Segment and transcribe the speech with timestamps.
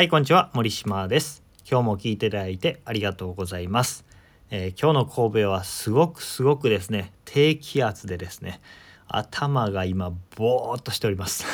[0.00, 0.48] はい、こんにちは。
[0.54, 1.42] 森島です。
[1.70, 4.06] 今日も聞いていただいてありがとうございます。
[4.48, 8.62] えー今日の神戸はすごくすごくですね、低気圧でですね、
[9.08, 11.44] 頭が今ボーっとしております。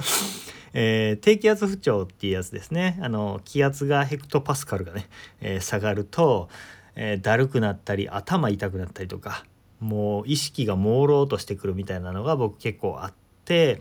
[0.72, 2.98] えー低気圧不調っていうやつですね。
[3.02, 5.06] あの気圧がヘクトパスカルがね、
[5.42, 6.48] えー下がると、
[6.96, 9.44] えだるくなったり頭痛くなったりとか、
[9.80, 13.12] もう意識が朦朧としてくるみたいなのが僕結構あっ
[13.44, 13.78] て、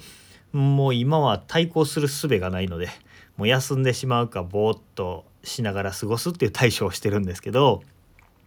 [0.52, 2.90] もう今は対抗する術がないので
[3.38, 7.82] もう休んでしまうかぼーっとしながら過ごすっていう対処をしてるんですけど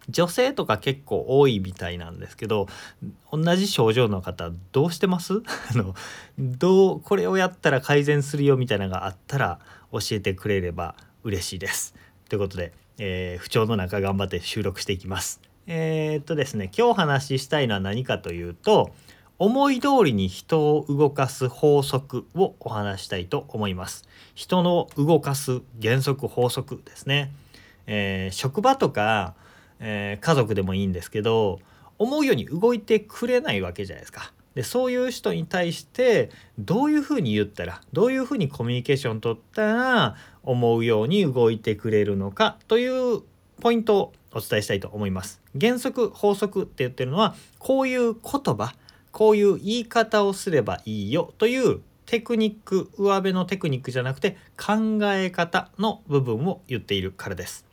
[0.09, 2.69] 女性とか結構多いみたいなんですけど
[3.33, 5.43] 同じ症状の方どうしてます？
[5.75, 5.95] あの
[6.39, 9.59] どうこれをやったら改善するよみたいなのがあったら
[9.91, 10.95] 教えてくれれば
[11.25, 11.95] 嬉しいです。
[12.29, 15.41] ということで、えー不調の中頑張って収録していきます。
[15.67, 18.93] えーっとですね今日お話ししたいのは何かというと
[19.39, 24.05] 思い通りに人を動かす法則をお話したいと思います。
[24.35, 27.33] 人の動かす原則法則ですね。
[27.87, 29.35] えー職場とか、
[29.79, 31.61] えー家族でもいいんですけど
[31.99, 34.33] 思うように動いてくれないわけじゃないですか。
[34.55, 43.21] でそういう人に対してどういうふうに言ったらどういうふうにコミュニケーション取ったら思うように動いてくれるのかという
[43.61, 45.43] ポイントをお伝えしたいと思います。
[45.61, 48.23] 原則法則って言ってるのはこういう言
[48.57, 48.75] 葉
[49.17, 57.65] こういう言い方をすればいいよというテクニック上辺のテクニックじゃなくて考え方の部分を言っているからです。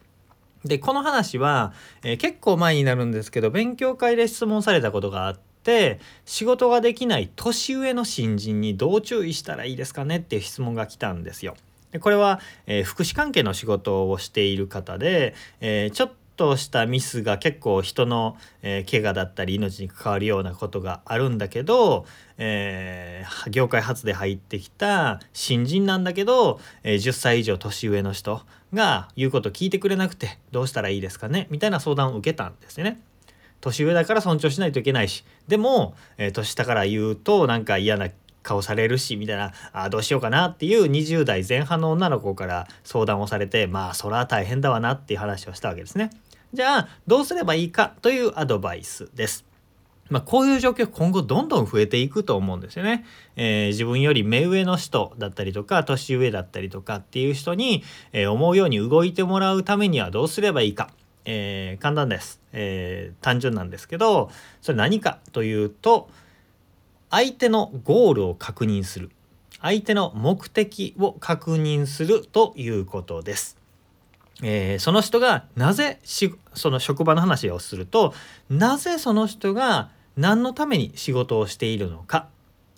[0.63, 11.57] でこの話は、えー結構前になるんですけど勉強会で質問されたことがあって仕事ができない年上の新人にどう注意したらいいですかねっていう質問が来たんですよ。
[11.91, 22.05] でこれは、えー福祉関係の仕事をしている方で、えーちょっとしたミスが結構人の、えー怪我だったり命に関わるようなことがあるんだけど、
[22.37, 28.41] えー業界初で入ってきた新人なんだけど、えー10歳以上年上の人
[28.73, 31.47] が言うこと聞いてくれなくてどうしたらいいですかね？
[31.49, 32.99] みたいな相談を受けたんですね。
[33.61, 38.09] 年上だから尊重しないといけないしでも、えー年下から言うとなんか嫌な
[38.41, 46.09] 顔されるしみたいなあどうしようかなっていう20代前半の女の子から相談をされてまあそら大変だわなっていう話をしたわけですね。
[46.53, 49.43] じゃあどうすればいいかというアドバイスです。
[50.09, 53.05] まあ、こういう状況今後どんどん増えていくと思うんですよね。
[53.35, 60.91] えー自分より目上の人だったりとか年上だったりとかっていう人に、えー思うように動いてもらうためにはどうすればいいか。
[61.25, 64.29] えー簡単です、え単純なんですけど
[64.61, 66.09] それ何かというと
[67.09, 69.09] 相手のゴールを確認する
[69.61, 73.62] 相手の目的を確認するということです。
[74.41, 78.13] えーその人がなぜしその職場の話をすると
[78.49, 82.27] なぜその人が何のために仕事をしているのか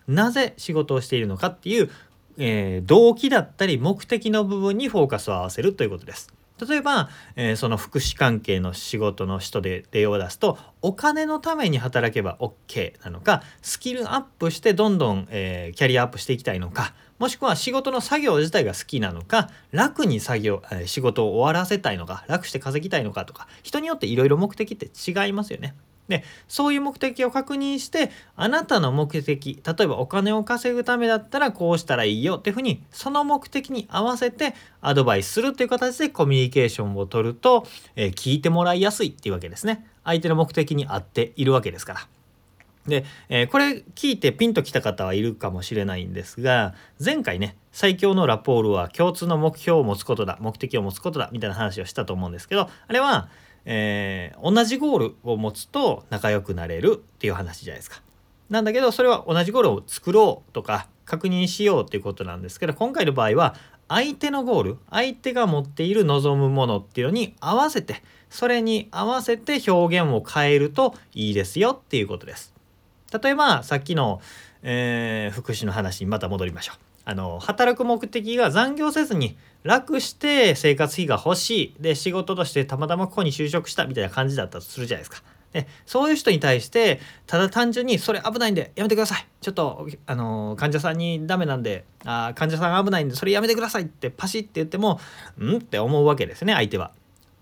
[0.08, 1.90] なぜ仕事をしているのかっていう、
[2.38, 6.34] えー動機だったり目的の部分にフォーカスを合わせるということです。
[6.68, 25.76] 例えば、えーその福祉関係の仕事の人で例を出すとお金のために働けば OK なのかスキルアップしてどんどん、えーキャリアアップしていきたいのかもしくは仕事の作業自体が好きなのか楽に作業、えー仕事を終わらせたいのか楽して稼ぎたいのかとか人によっていろいろ目的って違いますよね。
[26.08, 37.66] でそういう目的を確認してあなたの目的例えばお金を稼ぐためだったらこうしたらいいよっていうふうにその目的に合わせてアドバイスするという形でコミュニケーションを取ると、
[37.96, 42.08] えー聞いてもらいやすいっていうわけですね相手の目的に合っているわけですから。
[42.88, 53.28] で、えーこれ聞いてピンときた方はいるかもしれないんですが前回ね最強のラポールは共通の目標を持つことだ目的を持つことだみたいな話をしたと思うんですけどあれは、
[53.66, 58.02] えー同じゴールを持つと仲良くなれるっていう話じゃないですか。
[58.50, 63.56] なんだけどそれは同じゴールを作ろうとか確認しようっていうことなんですけど今回の場合は
[63.88, 72.54] 相手のゴール相手が持っている望むものっていうのに合わせてそれに合わせて表現を変えるといいですよっていうことです。
[73.24, 74.22] 例えばさっきの、
[74.64, 76.78] えー福祉の話にまた戻りましょう。
[77.06, 85.24] あの働く目的が残業せずに楽して生活費が欲しいで仕事としてたまたまここに就職したみたいな感じだったとするじゃないですか。
[85.54, 95.00] でそういう人に対してただ単純に「それ危ないんでやめてください」ちょっとあの患者さんにダメなんであ患者さん危ないんでそれやめてくださいってパシッて言っても
[95.42, 96.92] 「ん?」って思うわけですね相手は。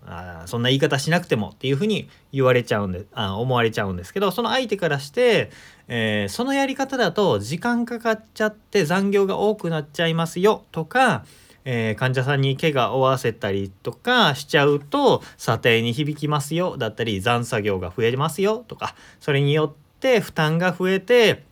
[0.06, 5.50] あそんな言い方しなくてもっていうふうに言われちゃうんであ思われちゃうんですけどその相手からして、
[5.88, 11.24] えーそのやり方だと時間かかっちゃって残業が多くなっちゃいますよとか、
[11.64, 21.44] えー患者さんに怪我を負わせたりとかしちゃうと査定に響きますよだったり残作業が増えますよとかそれによって負担が増えて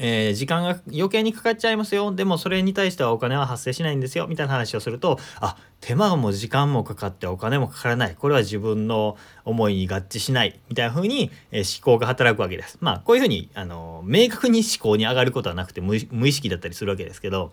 [0.00, 12.78] えー、時間が余計にかかっちゃいますよでもそれに対してはお金は発生しないんですよみたいな話をするとあ手間も時間もかかってお金もかからないこれは自分の思いに合致しないみたいな風に、えー、思考が働くわけです。
[12.80, 17.52] まあこういうふうにあの明確に思考に上がることはなくて無意識だったりするわけですけど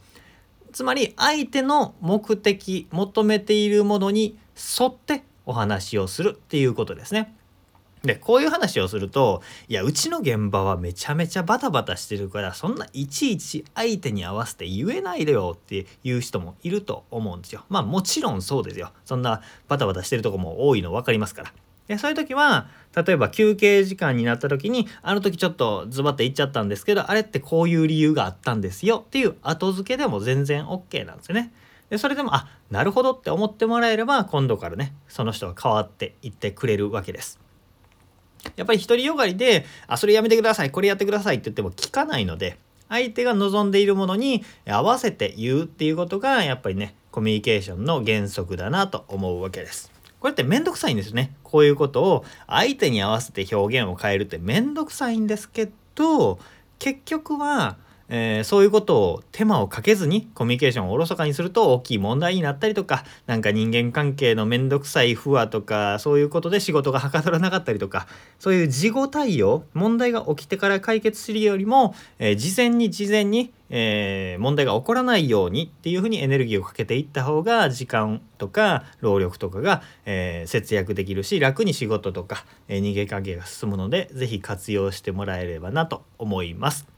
[0.76, 7.34] つまり相手の目的求めているものに沿ってお話をするっていうことですね。
[8.04, 17.64] でこういう話をするといやうちの現場はめちゃめちゃバタバタしてるからそんないちいち相手に合わせて言えないでよっていう人もいると思うんですよ。
[17.70, 18.92] まあもちろんそうですよ。
[19.06, 21.54] そんなバタバタしてるとこも多いの分かりますから。
[21.88, 31.52] でそういう時は例えば休憩時間になった時にあの時ちょっとズバッて言っちゃったんですけどあれってこういう理由があったんですよっていう後付けでも全然 OK なんですよね。
[31.90, 37.40] でそれでもあなるほどって思ってもらえれば今度からねその人が変わっていってくれるわけです。
[38.56, 42.58] やっぱり独りよがりで「あそれやめてくださいこれやってください」って言っても聞かないので
[42.90, 49.95] 相手が望んでいるものに合わせて言うっていうことがやっぱりねコミュニケーションの原則だなと思うわけです。
[50.26, 51.36] これってめんどくさいんですね。
[51.44, 56.40] こういうことを相手に合わせて表現を変えるってめんどくさいんですけど
[56.80, 57.78] 結局は
[58.10, 68.08] えー、そういうことを手間をかけずにコミュニケーションをおろそかにすると大きい問題になったりとか何か人間関係の面倒くさい不和とかそういうことで仕事がはかどらなかったりとか
[68.40, 86.95] そういう事後対応問題が起きてから解決するよりも、えー、事前に事前に、えー、問題が起こらないようにっていうふうにエネルギーをかけていった方が時間とか労力とかが、え節約できるし楽に仕事とか、え人間関係が進むので是非活用してもらえればなと思います。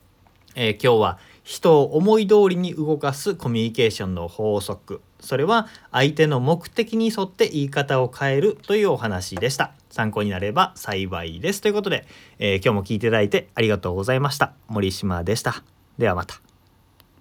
[0.57, 5.01] えー、今日は人を思い通りに動かすコミュニケーションの法則。
[5.21, 9.71] それは相手の目的に沿って言い方を変えるというお話でした。
[9.89, 11.62] 参考になれば幸いです。
[11.62, 12.06] ということで、
[12.39, 14.54] えー、今日も聞いていただいてありがとうございました。
[14.68, 15.63] 森島でした。
[15.98, 16.47] ではまた。